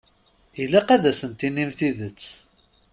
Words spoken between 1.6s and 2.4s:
tidet.